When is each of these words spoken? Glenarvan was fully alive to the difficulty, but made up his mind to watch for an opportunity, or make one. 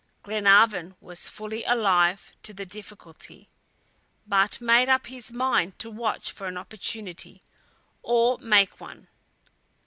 Glenarvan 0.23 0.95
was 0.99 1.29
fully 1.29 1.63
alive 1.63 2.33
to 2.41 2.55
the 2.55 2.65
difficulty, 2.65 3.49
but 4.25 4.59
made 4.59 4.89
up 4.89 5.05
his 5.05 5.31
mind 5.31 5.77
to 5.77 5.91
watch 5.91 6.31
for 6.31 6.47
an 6.47 6.57
opportunity, 6.57 7.43
or 8.01 8.39
make 8.39 8.79
one. 8.79 9.09